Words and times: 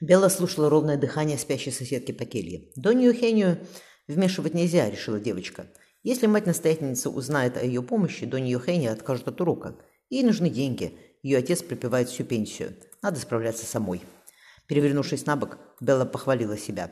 Белла 0.00 0.28
слушала 0.28 0.68
ровное 0.68 0.98
дыхание 0.98 1.38
спящей 1.38 1.72
соседки 1.72 2.12
по 2.12 2.26
келье. 2.26 2.68
«Донью 2.76 3.14
Хению 3.14 3.58
вмешивать 4.06 4.52
нельзя»,— 4.52 4.90
решила 4.90 5.18
девочка. 5.18 5.68
«Если 6.02 6.26
мать-настоятельница 6.26 7.08
узнает 7.08 7.56
о 7.56 7.64
ее 7.64 7.82
помощи, 7.82 8.26
Донью 8.26 8.60
Хения 8.60 8.92
откажут 8.92 9.28
от 9.28 9.40
урока. 9.40 9.76
Ей 10.10 10.22
нужны 10.22 10.50
деньги. 10.50 10.98
Ее 11.22 11.38
отец 11.38 11.62
припевает 11.62 12.10
всю 12.10 12.24
пенсию. 12.24 12.76
Надо 13.00 13.18
справляться 13.18 13.64
самой». 13.64 14.02
Перевернувшись 14.66 15.24
на 15.24 15.36
бок, 15.36 15.58
Белла 15.80 16.04
похвалила 16.04 16.58
себя. 16.58 16.90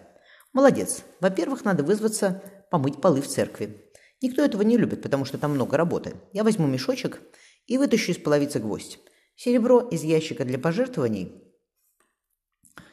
«Молодец. 0.54 1.02
Во-первых, 1.20 1.64
надо 1.64 1.82
вызваться 1.82 2.42
помыть 2.70 3.02
полы 3.02 3.20
в 3.20 3.28
церкви. 3.28 3.84
Никто 4.22 4.42
этого 4.42 4.62
не 4.62 4.78
любит, 4.78 5.02
потому 5.02 5.26
что 5.26 5.36
там 5.36 5.50
много 5.50 5.76
работы. 5.76 6.14
Я 6.32 6.42
возьму 6.42 6.66
мешочек 6.66 7.20
и 7.66 7.76
вытащу 7.76 8.12
из 8.12 8.16
половицы 8.16 8.60
гвоздь. 8.60 8.98
Серебро 9.36 9.80
из 9.80 10.02
ящика 10.02 10.44
для 10.46 10.58
пожертвований 10.58 11.43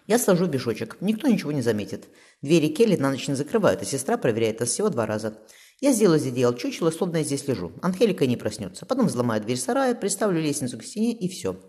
я 0.08 0.20
сложу 0.20 0.46
в 0.46 0.54
мешочек. 0.54 0.98
Никто 1.02 1.28
ничего 1.28 1.52
не 1.52 1.62
заметит. 1.62 2.08
Двери 2.42 2.68
Келли 2.68 2.96
на 2.96 3.12
ночь 3.12 3.28
не 3.28 3.36
закрывают, 3.36 3.82
а 3.82 3.86
сестра 3.86 4.18
проверяет 4.18 4.60
нас 4.60 4.70
всего 4.70 4.90
два 4.90 5.06
раза. 5.06 5.38
Я 5.80 5.94
сделаю 5.94 6.20
одеял 6.20 6.54
чучело, 6.56 6.92
словно 6.92 7.18
я 7.18 7.24
здесь 7.24 7.48
лежу. 7.48 7.72
Анхелика 7.82 8.28
не 8.28 8.38
проснется. 8.38 8.86
Потом 8.86 9.08
взломаю 9.08 9.42
дверь 9.42 9.58
сарая, 9.58 9.96
приставлю 9.96 10.42
лестницу 10.42 10.78
к 10.78 10.84
стене 10.84 11.14
и 11.14 11.28
все. 11.28 11.60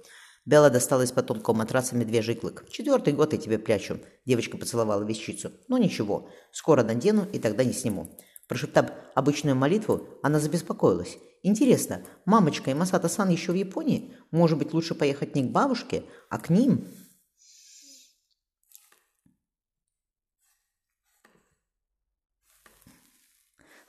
Белла 0.45 0.71
достала 0.71 1.03
из-под 1.03 1.49
матраса 1.49 1.95
медвежий 1.95 2.35
клык. 2.35 2.65
«Четвертый 2.69 3.13
год 3.13 3.33
я 3.33 3.39
тебе 3.39 3.59
прячу»,– 3.59 4.01
девочка 4.27 4.59
поцеловала 4.59 5.05
вещицу. 5.05 5.53
«Ну 5.69 5.77
ничего, 5.77 6.29
скоро 6.51 6.83
надену 6.83 7.27
и 7.33 7.39
тогда 7.39 7.63
не 7.63 7.73
сниму». 7.73 8.19
Прошептав 8.49 8.91
обычную 9.15 9.55
молитву, 9.55 10.09
она 10.23 10.41
забеспокоилась. 10.41 11.17
«Интересно, 11.45 12.03
мамочка 12.25 12.71
и 12.71 12.75
Масата-сан 12.75 13.29
еще 13.29 13.53
в 13.53 13.55
Японии? 13.55 14.15
Может 14.33 14.59
быть, 14.59 14.73
лучше 14.75 14.95
поехать 14.95 15.37
не 15.37 15.43
к 15.45 15.53
бабушке, 15.53 16.03
а 16.29 16.39
к 16.39 16.51
ним?» 16.51 16.89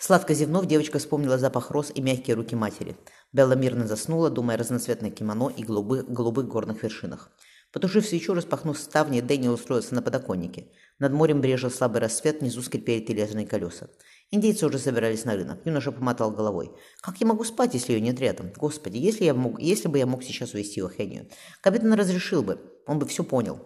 Сладко 0.05 0.33
зевнув, 0.33 0.65
девочка 0.65 0.99
вспомнила 0.99 1.37
запах 1.37 1.71
роз 1.71 1.89
и 1.95 2.01
мягкие 2.01 2.35
руки 2.35 2.57
матери. 2.57 2.97
Белла 3.31 3.53
мирно 3.53 3.87
заснула, 3.87 4.29
думая 4.29 4.57
о 4.57 4.59
разноцветное 4.59 5.11
кимоно 5.11 5.49
и 5.55 5.63
голубых, 5.63 6.11
голубых 6.11 6.45
горных 6.45 6.83
вершинах. 6.83 7.31
Потушив 7.71 8.05
свечу, 8.05 8.33
распахнув 8.33 8.77
ставни, 8.77 9.21
Дэниел 9.21 9.53
устроился 9.53 9.95
на 9.95 10.01
подоконнике. 10.01 10.67
Над 10.99 11.13
морем 11.13 11.39
брежил 11.39 11.71
слабый 11.71 12.01
рассвет, 12.01 12.41
внизу 12.41 12.61
скрипели 12.61 12.99
тележные 12.99 13.47
колеса. 13.47 13.87
Индейцы 14.29 14.65
уже 14.65 14.77
собирались 14.77 15.23
на 15.23 15.35
рынок. 15.35 15.59
Юноша 15.63 15.93
помотал 15.93 16.31
головой. 16.31 16.73
«Как 16.99 17.21
я 17.21 17.25
могу 17.27 17.45
спать, 17.45 17.73
если 17.73 17.93
ее 17.93 18.01
нет 18.01 18.19
рядом? 18.19 18.51
Господи, 18.57 18.97
если, 18.97 19.23
я 19.23 19.33
мог, 19.33 19.61
если 19.61 19.87
бы 19.87 19.99
я 19.99 20.05
мог 20.05 20.21
сейчас 20.21 20.53
увести 20.53 20.81
ее 20.81 20.89
Хению. 20.89 21.29
Капитан 21.61 21.93
разрешил 21.93 22.43
бы. 22.43 22.59
Он 22.87 22.99
бы 22.99 23.05
все 23.05 23.23
понял». 23.23 23.57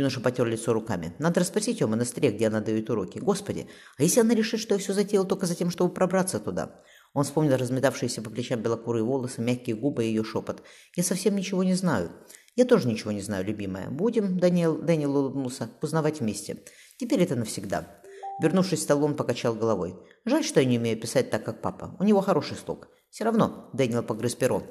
Юноша 0.00 0.20
потер 0.20 0.46
лицо 0.46 0.72
руками. 0.72 1.12
Надо 1.18 1.40
расспросить 1.40 1.80
ее 1.80 1.86
в 1.86 1.90
монастыре, 1.90 2.30
где 2.30 2.46
она 2.46 2.60
дает 2.60 2.88
уроки. 2.88 3.18
Господи, 3.18 3.68
а 3.98 4.02
если 4.02 4.20
она 4.20 4.34
решит, 4.34 4.58
что 4.58 4.74
я 4.74 4.80
все 4.80 4.94
затеял 4.94 5.26
только 5.26 5.44
за 5.44 5.54
тем, 5.54 5.70
чтобы 5.70 5.92
пробраться 5.92 6.40
туда? 6.40 6.80
Он 7.12 7.24
вспомнил 7.24 7.58
разметавшиеся 7.58 8.22
по 8.22 8.30
плечам 8.30 8.62
белокурые 8.62 9.04
волосы, 9.04 9.42
мягкие 9.42 9.76
губы 9.76 10.04
и 10.04 10.08
ее 10.08 10.24
шепот. 10.24 10.62
«Я 10.96 11.02
совсем 11.02 11.36
ничего 11.36 11.62
не 11.64 11.74
знаю». 11.74 12.12
«Я 12.56 12.64
тоже 12.64 12.88
ничего 12.88 13.12
не 13.12 13.20
знаю, 13.20 13.44
любимая. 13.44 13.90
Будем, 13.90 14.38
Даниэл, 14.38 14.78
Дэниел 14.78 15.16
улыбнулся, 15.16 15.70
узнавать 15.82 16.20
вместе. 16.20 16.64
Теперь 16.96 17.22
это 17.22 17.36
навсегда». 17.36 18.00
Вернувшись 18.42 18.80
в 18.80 18.82
стол, 18.82 19.04
он 19.04 19.16
покачал 19.16 19.54
головой. 19.54 19.96
«Жаль, 20.24 20.44
что 20.44 20.60
я 20.60 20.66
не 20.66 20.78
умею 20.78 20.98
писать 20.98 21.30
так, 21.30 21.44
как 21.44 21.60
папа. 21.60 21.94
У 22.00 22.04
него 22.04 22.22
хороший 22.22 22.56
слог. 22.56 22.88
Все 23.10 23.24
равно»,— 23.24 23.68
Дэниел 23.74 24.02
погрыз 24.02 24.34
перо. 24.34 24.62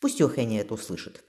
«Пусть 0.00 0.20
Йохэнни 0.20 0.60
это 0.60 0.74
услышит». 0.74 1.24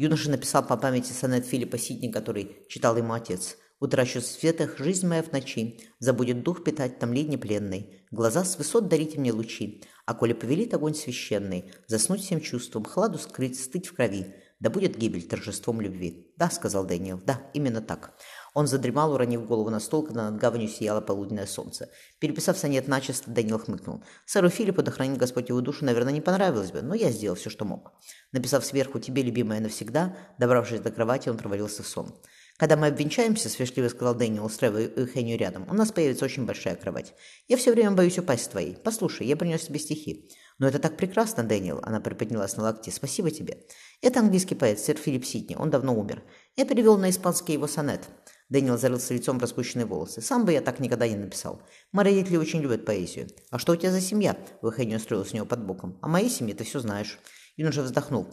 Юноша 0.00 0.30
написал 0.30 0.66
по 0.66 0.78
памяти 0.78 1.12
сонет 1.12 1.44
Филиппа 1.44 1.76
Сидни, 1.76 2.10
который 2.10 2.56
читал 2.68 2.96
ему 2.96 3.12
отец. 3.12 3.58
«Утрачу 3.80 4.22
светах 4.22 4.78
жизнь 4.78 5.06
моя 5.06 5.22
в 5.22 5.30
ночи, 5.30 5.78
забудет 5.98 6.42
дух 6.42 6.64
питать 6.64 6.98
там 6.98 7.12
линии 7.12 7.36
пленной, 7.36 8.00
глаза 8.10 8.44
с 8.44 8.56
высот 8.56 8.88
дарите 8.88 9.20
мне 9.20 9.30
лучи, 9.30 9.82
а 10.06 10.14
коли 10.14 10.32
повелит 10.32 10.72
огонь 10.72 10.94
священный, 10.94 11.66
заснуть 11.86 12.22
всем 12.22 12.40
чувством, 12.40 12.86
хладу 12.86 13.18
скрыть, 13.18 13.60
стыть 13.60 13.88
в 13.88 13.94
крови, 13.94 14.34
да 14.60 14.70
будет 14.70 14.96
гибель 14.96 15.26
торжеством 15.26 15.80
любви». 15.80 16.32
«Да»,— 16.36 16.50
сказал 16.52 16.84
Дэниел,— 16.84 17.20
«да, 17.26 17.42
именно 17.54 17.80
так». 17.80 18.14
Он 18.54 18.66
задремал, 18.66 19.12
уронив 19.12 19.46
голову 19.46 19.70
на 19.70 19.80
стол, 19.80 20.02
когда 20.04 20.30
над 20.30 20.40
гаванью 20.40 20.68
сияло 20.68 21.00
полуденное 21.00 21.46
солнце. 21.46 21.88
Переписав 22.18 22.58
сонет 22.58 22.88
начисто, 22.88 23.30
Данил 23.30 23.58
хмыкнул. 23.58 24.02
«Сэру 24.26 24.48
Филиппу, 24.48 24.82
да 24.82 24.90
хранит 24.90 25.18
Господь 25.18 25.48
его 25.48 25.60
душу, 25.60 25.84
наверное, 25.84 26.12
не 26.12 26.20
понравилось 26.20 26.72
бы, 26.72 26.82
но 26.82 26.94
я 26.94 27.10
сделал 27.10 27.36
все, 27.36 27.50
что 27.50 27.64
мог». 27.64 27.92
Написав 28.32 28.64
сверху 28.64 28.98
«Тебе, 28.98 29.22
любимая, 29.22 29.60
навсегда», 29.60 30.16
добравшись 30.38 30.80
до 30.80 30.90
кровати, 30.90 31.28
он 31.28 31.38
провалился 31.38 31.82
в 31.82 31.86
сон. 31.88 32.14
«Когда 32.56 32.76
мы 32.76 32.88
обвенчаемся»,— 32.88 33.48
свежливо 33.50 33.88
сказал 33.88 34.14
Дэниел, 34.14 34.44
устраивая 34.44 34.90
Хеню 35.06 35.38
рядом,— 35.38 35.66
«у 35.70 35.72
нас 35.72 35.92
появится 35.92 36.26
очень 36.26 36.44
большая 36.44 36.76
кровать. 36.76 37.14
Я 37.48 37.56
все 37.56 37.72
время 37.72 37.92
боюсь 37.92 38.18
упасть 38.18 38.44
с 38.44 38.48
твоей. 38.48 38.76
Послушай, 38.76 39.26
я 39.26 39.36
принес 39.36 39.62
тебе 39.62 39.78
стихи». 39.78 40.28
«Но 40.60 40.68
это 40.68 40.78
так 40.78 40.98
прекрасно, 40.98 41.42
Дэниел»,— 41.42 41.80
она 41.82 42.00
приподнялась 42.00 42.56
на 42.56 42.64
локте. 42.64 42.92
«Спасибо 42.92 43.30
тебе». 43.30 43.64
«Это 44.02 44.20
английский 44.20 44.54
поэт, 44.54 44.78
сэр 44.78 44.96
Филипп 44.96 45.24
Сидни. 45.24 45.56
Он 45.56 45.70
давно 45.70 45.98
умер. 45.98 46.22
Я 46.54 46.66
перевел 46.66 46.98
на 46.98 47.08
испанский 47.08 47.54
его 47.54 47.66
сонет. 47.66 48.02
Дэниел 48.50 48.76
зарылся 48.76 49.14
лицом 49.14 49.38
в 49.38 49.42
распущенные 49.42 49.86
волосы. 49.86 50.20
«Сам 50.20 50.44
бы 50.44 50.52
я 50.52 50.60
так 50.60 50.78
никогда 50.78 51.08
не 51.08 51.16
написал. 51.16 51.62
Мои 51.92 52.04
родители 52.04 52.36
очень 52.36 52.60
любят 52.60 52.84
поэзию. 52.84 53.28
А 53.50 53.58
что 53.58 53.72
у 53.72 53.76
тебя 53.76 53.90
за 53.90 54.02
семья?» 54.02 54.36
Эухения 54.60 54.94
устроилась 54.94 55.24
у 55.24 55.32
него 55.32 55.46
под 55.46 55.64
боком. 55.64 55.98
«О 56.02 56.08
моей 56.08 56.28
семье 56.28 56.54
ты 56.54 56.64
все 56.64 56.78
знаешь». 56.80 57.18
Юноша 57.56 57.82
вздохнул. 57.82 58.26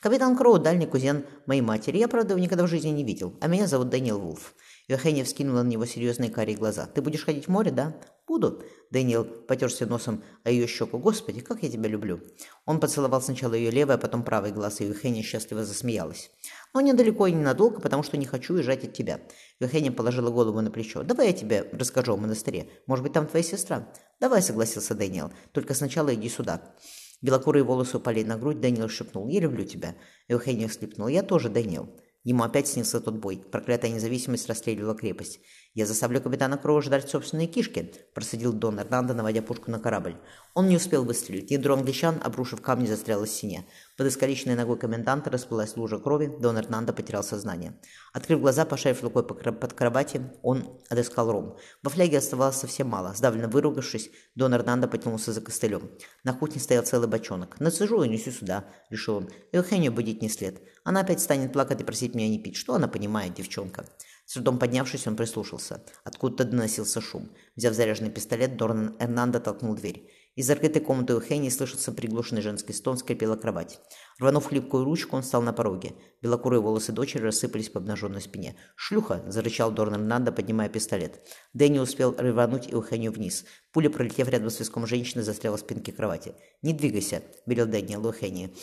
«Капитан 0.00 0.38
Кроу– 0.38 0.58
дальний 0.60 0.86
кузен 0.86 1.26
моей 1.44 1.60
матери. 1.60 1.98
Я, 1.98 2.08
правда, 2.08 2.32
его 2.32 2.42
никогда 2.42 2.64
в 2.64 2.68
жизни 2.68 2.90
не 2.90 3.04
видел. 3.04 3.36
А 3.42 3.46
меня 3.46 3.66
зовут 3.66 3.90
Дэниел 3.90 4.18
Вулф». 4.18 4.54
Евгения 4.88 5.22
вскинула 5.24 5.62
на 5.62 5.68
него 5.68 5.84
серьезные 5.84 6.30
карие 6.30 6.56
глаза. 6.56 6.86
«Ты 6.86 7.02
будешь 7.02 7.24
ходить 7.24 7.46
в 7.46 7.50
море, 7.50 7.72
да?» 7.72 7.94
«Буду». 8.26 8.62
Дэниел 8.90 9.24
потерся 9.24 9.86
носом 9.86 10.22
о 10.44 10.50
ее 10.50 10.66
щеку. 10.66 10.98
«Господи, 10.98 11.40
как 11.40 11.62
я 11.62 11.68
тебя 11.68 11.88
люблю!» 11.88 12.20
Он 12.64 12.80
поцеловал 12.80 13.20
сначала 13.20 13.54
ее 13.54 13.70
левый, 13.70 13.96
а 13.96 13.98
потом 13.98 14.22
правый 14.22 14.50
глаз, 14.50 14.80
и 14.80 14.84
Евгения 14.84 15.22
счастливо 15.22 15.64
засмеялась. 15.64 16.30
«Но 16.72 16.80
недалеко 16.80 17.26
и 17.26 17.32
ненадолго, 17.32 17.80
потому 17.80 18.02
что 18.02 18.16
не 18.16 18.24
хочу 18.24 18.54
уезжать 18.54 18.84
от 18.84 18.94
тебя». 18.94 19.20
Евгения 19.60 19.92
положила 19.92 20.30
голову 20.30 20.60
на 20.62 20.70
плечо. 20.70 21.02
«Давай 21.02 21.28
я 21.28 21.32
тебе 21.34 21.68
расскажу 21.72 22.14
о 22.14 22.16
монастыре. 22.16 22.68
Может 22.86 23.02
быть, 23.02 23.12
там 23.12 23.26
твоя 23.26 23.44
сестра?» 23.44 23.92
«Давай»,— 24.20 24.40
согласился 24.42 24.94
Дэниел. 24.94 25.30
«Только 25.52 25.74
сначала 25.74 26.14
иди 26.14 26.28
сюда». 26.30 26.74
Белокурые 27.20 27.64
волосы 27.64 27.98
упали 27.98 28.22
на 28.22 28.36
грудь, 28.36 28.60
Дэниел 28.60 28.88
шепнул. 28.88 29.28
«Я 29.28 29.40
люблю 29.40 29.64
тебя». 29.64 29.96
Евгения 30.28 30.68
всхлипнула. 30.68 31.08
«Я 31.08 31.22
тоже, 31.22 31.48
Дэниел». 31.48 31.88
Ему 32.22 32.42
опять 32.42 32.66
снился 32.68 33.00
тот 33.00 33.16
бой. 33.16 33.44
Проклятая 33.50 33.90
независимость 33.90 34.48
расстреливала 34.48 34.94
крепость. 34.94 35.40
«Я 35.76 35.86
заставлю 35.86 36.20
капитана 36.20 36.56
Кроу 36.56 36.80
жрать 36.80 37.10
собственные 37.10 37.48
кишки»,– 37.48 37.92
процедил 38.14 38.52
Дон 38.52 38.78
Эрнандо, 38.78 39.12
наводя 39.12 39.42
пушку 39.42 39.72
на 39.72 39.80
корабль. 39.80 40.16
Он 40.54 40.68
не 40.68 40.76
успел 40.76 41.04
выстрелить. 41.04 41.50
Ядро 41.50 41.74
англичан, 41.74 42.20
обрушив 42.22 42.62
камни, 42.62 42.86
застрял 42.86 43.24
в 43.24 43.28
стене. 43.28 43.66
Под 43.96 44.06
искалеченной 44.06 44.54
ногой 44.54 44.78
коменданта 44.78 45.30
расплылась 45.30 45.76
лужа 45.76 45.98
крови, 45.98 46.32
Дон 46.38 46.58
Эрнандо 46.58 46.92
потерял 46.92 47.24
сознание. 47.24 47.74
Открыв 48.12 48.40
глаза, 48.40 48.64
пошарив 48.64 49.02
рукой 49.02 49.26
под 49.26 49.72
кровати, 49.72 50.20
он 50.42 50.78
отыскал 50.90 51.32
ром. 51.32 51.56
Во 51.82 51.90
фляге 51.90 52.18
оставалось 52.18 52.54
совсем 52.54 52.86
мало. 52.86 53.12
Сдавленно 53.12 53.48
выругавшись, 53.48 54.10
Дон 54.36 54.54
Эрнандо 54.54 54.86
потянулся 54.86 55.32
за 55.32 55.40
костылем. 55.40 55.90
На 56.22 56.34
кухне 56.34 56.60
стоял 56.60 56.84
целый 56.84 57.08
бочонок. 57.08 57.58
«Нацежу 57.58 58.04
и 58.04 58.08
несу 58.08 58.30
сюда»,– 58.30 58.64
решил 58.90 59.16
он. 59.16 59.30
«Эухению 59.50 59.90
будить 59.90 60.22
не 60.22 60.28
след. 60.28 60.62
Она 60.84 61.00
опять 61.00 61.20
станет 61.20 61.52
плакать 61.52 61.80
и 61.80 61.84
просить 61.84 62.14
меня 62.14 62.28
не 62.28 62.38
пить. 62.38 62.54
Что 62.54 62.74
она 62.74 62.86
понимает, 62.86 63.34
девчонка?» 63.34 63.84
С 64.26 64.34
трудом 64.34 64.58
поднявшись, 64.58 65.06
он 65.06 65.16
прислушался. 65.16 65.84
Откуда-то 66.02 66.44
доносился 66.44 67.00
шум. 67.00 67.30
Взяв 67.56 67.74
заряженный 67.74 68.10
пистолет, 68.10 68.56
Дорнан 68.56 68.96
Эрнандо 68.98 69.38
толкнул 69.38 69.74
дверь. 69.74 70.10
Из 70.34 70.46
закрытой 70.46 70.80
комнаты 70.80 71.14
у 71.14 71.20
Хенни 71.20 71.48
слышался 71.48 71.92
приглушенный 71.92 72.42
женский 72.42 72.72
стон, 72.72 72.96
скрипела 72.96 73.36
кровать. 73.36 73.80
Рванув 74.18 74.46
хлипкую 74.46 74.84
ручку, 74.84 75.16
он 75.16 75.22
встал 75.22 75.42
на 75.42 75.52
пороге. 75.52 75.92
Белокурые 76.24 76.62
волосы 76.62 76.90
дочери 76.90 77.20
рассыпались 77.20 77.68
по 77.68 77.80
обнаженной 77.80 78.22
спине. 78.22 78.56
«Шлюха!»– 78.76 79.22
зарычал 79.26 79.70
Дорнан 79.70 80.08
Нанда, 80.08 80.32
поднимая 80.32 80.70
пистолет. 80.70 81.20
Дэнни 81.52 81.78
успел 81.78 82.16
рвануть 82.16 82.66
и 82.66 82.74
Ухенью 82.74 83.12
вниз. 83.12 83.44
Пуля, 83.72 83.90
пролетев 83.90 84.28
рядом 84.30 84.48
с 84.48 84.58
виском 84.58 84.86
женщины, 84.86 85.22
застряла 85.22 85.58
в 85.58 85.60
спинке 85.60 85.92
кровати. 85.92 86.34
«Не 86.62 86.72
двигайся!»– 86.72 87.22
велел 87.46 87.66
Дэнни 87.66 87.96
Лухенни. 87.96 88.54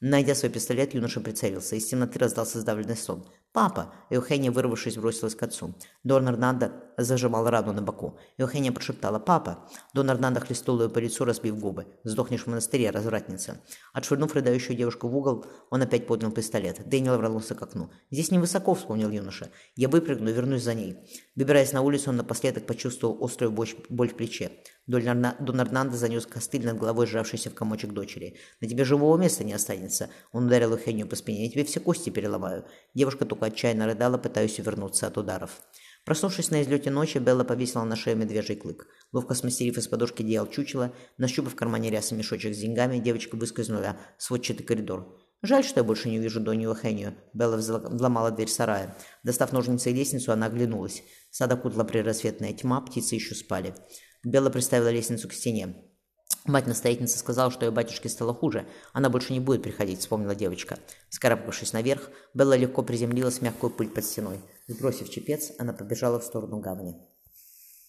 Найдя 0.00 0.34
свой 0.34 0.50
пистолет, 0.50 0.94
юноша 0.94 1.20
прицелился. 1.20 1.76
Из 1.76 1.84
темноты 1.84 2.18
раздался 2.18 2.58
сдавленный 2.58 2.96
сон. 2.96 3.26
«Папа!» 3.52 3.92
Эухения, 4.08 4.50
вырвавшись, 4.50 4.96
бросилась 4.96 5.34
к 5.34 5.42
отцу. 5.42 5.74
Дон 6.04 6.26
Эрнандо 6.26 6.70
зажимал 6.96 7.50
рану 7.50 7.74
на 7.74 7.82
боку. 7.82 8.18
Эухения 8.38 8.72
прошептала 8.72 9.18
«Папа!» 9.18 9.68
Дон 9.92 10.08
Эрнандо 10.08 10.40
хлестнул 10.40 10.80
ее 10.80 10.88
по 10.88 10.98
лицу, 11.00 11.26
разбив 11.26 11.58
губы. 11.58 11.86
«Сдохнешь 12.04 12.44
в 12.44 12.46
монастыре, 12.46 12.88
развратница!» 12.88 13.60
Отшвырнув 13.92 14.32
рыдающую 14.32 14.74
девушку 14.74 15.08
в 15.08 15.16
угол, 15.16 15.44
он 15.68 15.82
опять 15.82 16.06
поднял 16.06 16.30
пистолет. 16.30 16.88
Дэнни 16.88 17.09
и 17.14 17.18
ворвался 17.18 17.54
к 17.54 17.62
окну. 17.62 17.90
«Здесь 18.10 18.30
невысоко»,— 18.30 18.74
вспомнил 18.76 19.10
юноша. 19.10 19.50
«Я 19.76 19.88
выпрыгну 19.88 20.30
вернусь 20.30 20.62
за 20.62 20.74
ней». 20.74 20.96
Выбираясь 21.36 21.72
на 21.72 21.82
улицу, 21.82 22.10
он 22.10 22.16
напоследок 22.16 22.66
почувствовал 22.66 23.24
острую 23.24 23.52
боль 23.52 24.08
в 24.08 24.14
плече. 24.14 24.50
Дон 24.86 25.06
Эрнандо 25.06 25.96
занес 25.96 26.26
костыль 26.26 26.64
над 26.64 26.78
головой 26.78 27.06
сжавшийся 27.06 27.50
в 27.50 27.54
комочек 27.54 27.92
дочери. 27.92 28.36
«На 28.60 28.68
тебе 28.68 28.84
живого 28.84 29.16
места 29.16 29.44
не 29.44 29.52
останется!» 29.52 30.10
Он 30.32 30.46
ударил 30.46 30.72
Ухению 30.72 31.06
по 31.06 31.16
спине. 31.16 31.44
«Я 31.44 31.50
тебе 31.50 31.64
все 31.64 31.80
кости 31.80 32.10
переломаю!» 32.10 32.64
Девушка 32.94 33.24
только 33.24 33.46
отчаянно 33.46 33.86
рыдала, 33.86 34.18
пытаясь 34.18 34.58
увернуться 34.58 35.06
от 35.06 35.16
ударов. 35.16 35.60
Проснувшись 36.04 36.50
на 36.50 36.62
излете 36.62 36.90
ночи, 36.90 37.18
Белла 37.18 37.44
повесила 37.44 37.84
на 37.84 37.94
шею 37.94 38.16
медвежий 38.16 38.56
клык. 38.56 38.86
Ловко 39.12 39.34
смастерив 39.34 39.76
из 39.78 39.86
подушки 39.86 40.22
одеял 40.22 40.48
чучела, 40.48 40.92
нащупав 41.18 41.52
в 41.52 41.56
кармане 41.56 41.90
рясы 41.90 42.14
мешочек 42.14 42.54
с 42.54 42.58
деньгами, 42.58 42.98
девочка 42.98 43.36
выскользнула 43.36 43.96
в 44.18 44.22
сводчатый 44.22 44.64
коридор. 44.64 45.16
«Жаль, 45.42 45.64
что 45.64 45.80
я 45.80 45.84
больше 45.84 46.10
не 46.10 46.18
увижу 46.18 46.40
Донью 46.40 46.74
Хению». 46.74 47.14
Белла 47.32 47.56
взломала 47.56 48.30
дверь 48.30 48.48
сарая. 48.48 48.96
Достав 49.22 49.52
ножницы 49.52 49.90
и 49.90 49.94
лестницу, 49.94 50.32
она 50.32 50.46
оглянулась. 50.46 51.02
Сад 51.30 51.50
окутала 51.52 51.84
предрассветная 51.84 52.52
тьма, 52.52 52.80
птицы 52.82 53.14
еще 53.14 53.34
спали. 53.34 53.74
Белла 54.22 54.50
приставила 54.50 54.90
лестницу 54.90 55.28
к 55.28 55.32
стене. 55.32 55.76
Мать-настоятельница 56.44 57.18
сказала, 57.18 57.50
что 57.50 57.66
ее 57.66 57.70
батюшке 57.70 58.08
стало 58.08 58.34
хуже. 58.34 58.66
Она 58.92 59.10
больше 59.10 59.32
не 59.32 59.40
будет 59.40 59.62
приходить, 59.62 60.00
вспомнила 60.00 60.34
девочка. 60.34 60.78
Скарабкавшись 61.08 61.72
наверх, 61.72 62.10
Белла 62.34 62.56
легко 62.56 62.82
приземлилась 62.82 63.38
в 63.38 63.42
мягкую 63.42 63.70
пыль 63.70 63.88
под 63.88 64.04
стеной. 64.04 64.40
Сбросив 64.66 65.10
чепец, 65.10 65.52
она 65.58 65.72
побежала 65.72 66.18
в 66.18 66.24
сторону 66.24 66.60
гавани. 66.60 66.96